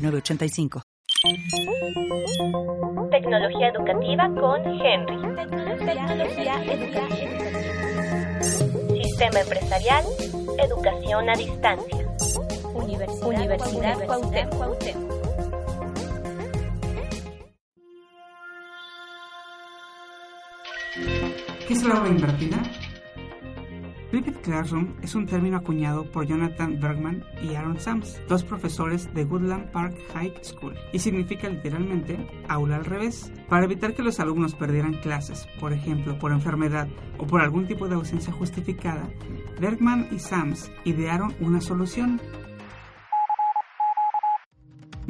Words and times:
906985. 0.00 0.82
Tecnología 3.10 3.68
educativa 3.68 4.28
con 4.40 4.64
Henry. 4.64 5.16
Tecnología 5.84 6.64
educativa. 6.64 7.40
Sistema 9.02 9.40
empresarial, 9.40 10.04
educación 10.58 11.28
a 11.28 11.34
distancia. 11.34 12.06
Universidad, 12.74 13.26
Universidad 13.26 14.06
Cuauhtémoc. 14.06 15.10
¿Qué 21.66 21.74
es 21.74 21.82
la 21.84 21.94
aula 21.94 22.08
invertida? 22.08 22.62
Vivid 24.12 24.38
Classroom 24.42 24.94
es 25.02 25.14
un 25.14 25.26
término 25.26 25.58
acuñado 25.58 26.04
por 26.10 26.26
Jonathan 26.26 26.80
Bergman 26.80 27.24
y 27.42 27.54
Aaron 27.54 27.78
Sams, 27.78 28.20
dos 28.28 28.42
profesores 28.42 29.12
de 29.14 29.24
Woodland 29.24 29.70
Park 29.70 29.96
High 30.12 30.34
School, 30.42 30.74
y 30.92 30.98
significa 30.98 31.48
literalmente 31.48 32.18
aula 32.48 32.76
al 32.76 32.84
revés. 32.84 33.32
Para 33.48 33.66
evitar 33.66 33.94
que 33.94 34.02
los 34.02 34.18
alumnos 34.18 34.54
perdieran 34.54 34.94
clases, 34.94 35.46
por 35.60 35.72
ejemplo, 35.72 36.18
por 36.18 36.32
enfermedad 36.32 36.88
o 37.18 37.26
por 37.26 37.40
algún 37.40 37.68
tipo 37.68 37.88
de 37.88 37.94
ausencia 37.94 38.32
justificada, 38.32 39.08
Bergman 39.60 40.08
y 40.10 40.18
Sams 40.18 40.72
idearon 40.84 41.32
una 41.38 41.60
solución 41.60 42.20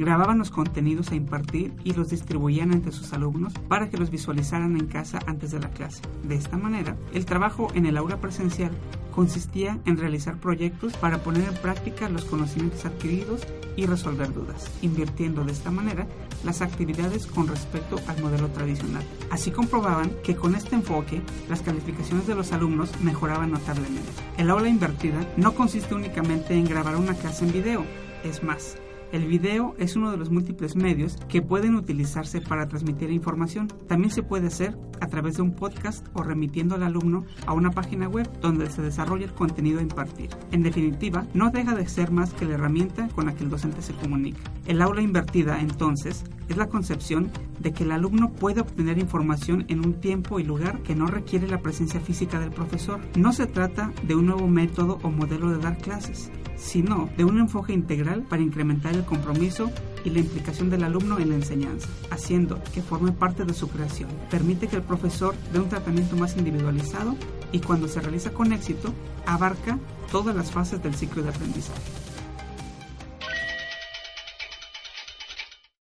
grababan 0.01 0.39
los 0.39 0.51
contenidos 0.51 1.11
a 1.11 1.15
impartir 1.15 1.75
y 1.85 1.93
los 1.93 2.09
distribuían 2.09 2.73
entre 2.73 2.91
sus 2.91 3.13
alumnos 3.13 3.53
para 3.69 3.91
que 3.91 3.99
los 3.99 4.11
visualizaran 4.11 4.79
en 4.79 4.87
casa 4.87 5.19
antes 5.27 5.51
de 5.51 5.61
la 5.61 5.69
clase. 5.69 6.01
De 6.25 6.37
esta 6.37 6.57
manera, 6.57 6.97
el 7.13 7.27
trabajo 7.27 7.69
en 7.75 7.85
el 7.85 7.99
aula 7.99 8.19
presencial 8.19 8.71
consistía 9.15 9.79
en 9.85 9.99
realizar 9.99 10.39
proyectos 10.39 10.97
para 10.97 11.19
poner 11.19 11.47
en 11.47 11.55
práctica 11.57 12.09
los 12.09 12.25
conocimientos 12.25 12.87
adquiridos 12.87 13.47
y 13.77 13.85
resolver 13.85 14.33
dudas, 14.33 14.71
invirtiendo 14.81 15.45
de 15.45 15.53
esta 15.53 15.71
manera 15.71 16.07
las 16.45 16.63
actividades 16.63 17.27
con 17.27 17.47
respecto 17.47 18.01
al 18.07 18.23
modelo 18.23 18.49
tradicional. 18.49 19.03
Así 19.31 19.51
comprobaban 19.51 20.13
que 20.25 20.35
con 20.35 20.55
este 20.55 20.77
enfoque 20.77 21.21
las 21.51 21.61
calificaciones 21.61 22.27
de 22.27 22.37
los 22.37 22.53
alumnos 22.53 22.99
mejoraban 23.03 23.51
notablemente. 23.51 24.11
El 24.39 24.49
aula 24.49 24.71
invertida 24.71 25.27
no 25.37 25.55
consiste 25.55 25.95
únicamente 25.95 26.55
en 26.55 26.65
grabar 26.65 26.97
una 26.97 27.13
clase 27.13 27.45
en 27.45 27.53
video, 27.53 27.85
es 28.25 28.43
más, 28.43 28.79
el 29.13 29.27
video 29.27 29.75
es 29.79 29.97
uno 29.97 30.11
de 30.11 30.17
los 30.17 30.31
múltiples 30.31 30.77
medios 30.77 31.17
que 31.29 31.43
pueden 31.43 31.75
utilizarse 31.75 32.41
para 32.41 32.69
transmitir 32.69 33.11
información. 33.11 33.69
También 33.89 34.11
se 34.11 34.23
puede 34.23 34.47
hacer 34.47 34.77
a 35.01 35.09
través 35.09 35.37
de 35.37 35.43
un 35.43 35.55
podcast 35.55 36.07
o 36.15 36.23
remitiendo 36.23 36.75
al 36.75 36.83
alumno 36.83 37.25
a 37.47 37.53
una 37.53 37.71
página 37.71 38.09
web 38.09 38.31
donde 38.41 38.71
se 38.71 38.83
desarrolla 38.83 39.25
el 39.25 39.33
contenido 39.33 39.81
a 39.81 39.83
impartir. 39.83 40.31
En 40.53 40.63
definitiva, 40.63 41.27
no 41.35 41.51
deja 41.51 41.75
de 41.75 41.89
ser 41.89 42.11
más 42.13 42.33
que 42.33 42.45
la 42.45 42.55
herramienta 42.55 43.09
con 43.09 43.27
la 43.27 43.35
que 43.35 43.45
el 43.45 43.51
docente 43.51 43.83
se 43.83 43.95
comunica. 43.95 44.41
El 44.67 44.83
aula 44.83 45.03
invertida, 45.03 45.61
entonces, 45.61 46.25
es 46.49 46.57
la 46.57 46.69
concepción 46.69 47.31
de 47.59 47.73
que 47.73 47.85
el 47.85 47.93
alumno 47.93 48.33
puede 48.33 48.61
obtener 48.61 48.99
información 48.99 49.65
en 49.69 49.85
un 49.85 49.95
tiempo 49.95 50.41
y 50.41 50.45
lugar 50.45 50.83
que 50.83 50.95
no 50.95 51.07
requiere 51.07 51.49
la 51.49 51.63
presencia 51.63 52.01
física 52.01 52.41
del 52.41 52.51
profesor. 52.51 53.01
No 53.17 53.33
se 53.33 53.47
trata 53.47 53.93
de 54.03 54.15
un 54.15 54.27
nuevo 54.27 54.49
método 54.49 54.99
o 55.03 55.11
modelo 55.11 55.51
de 55.51 55.59
dar 55.59 55.79
clases, 55.79 56.31
sino 56.61 57.09
de 57.17 57.25
un 57.25 57.39
enfoque 57.39 57.73
integral 57.73 58.23
para 58.23 58.43
incrementar 58.43 58.95
el 58.95 59.05
compromiso 59.05 59.71
y 60.05 60.11
la 60.11 60.21
implicación 60.21 60.71
del 60.71 60.85
alumno 60.85 61.19
en 61.19 61.31
la 61.31 61.35
enseñanza, 61.37 61.89
haciendo 62.11 62.63
que 62.75 62.83
forme 62.83 63.13
parte 63.13 63.45
de 63.45 63.55
su 63.55 63.69
creación. 63.69 64.11
Permite 64.31 64.69
que 64.69 64.77
el 64.77 64.83
profesor 64.83 65.35
dé 65.53 65.59
un 65.59 65.69
tratamiento 65.69 66.17
más 66.17 66.37
individualizado 66.37 67.17
y 67.53 67.61
cuando 67.61 67.89
se 67.89 68.01
realiza 68.01 68.31
con 68.31 68.53
éxito, 68.53 68.93
abarca 69.27 69.79
todas 70.13 70.37
las 70.37 70.51
fases 70.51 70.83
del 70.83 70.95
ciclo 70.95 71.23
de 71.23 71.31
aprendizaje. 71.31 72.10